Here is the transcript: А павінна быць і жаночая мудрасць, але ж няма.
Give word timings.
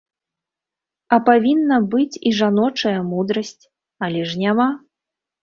А 1.17 1.19
павінна 1.27 1.77
быць 1.91 2.19
і 2.31 2.33
жаночая 2.39 2.95
мудрасць, 3.11 3.63
але 4.09 4.27
ж 4.33 4.43
няма. 4.47 4.69